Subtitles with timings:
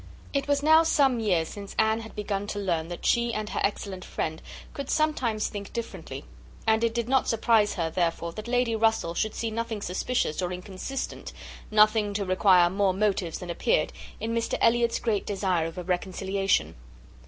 [0.33, 3.59] It was now some years since Anne had begun to learn that she and her
[3.63, 4.41] excellent friend
[4.73, 6.25] could sometimes think differently;
[6.65, 10.51] and it did not surprise her, therefore, that Lady Russell should see nothing suspicious or
[10.51, 11.33] inconsistent,
[11.69, 16.73] nothing to require more motives than appeared, in Mr Elliot's great desire of a reconciliation.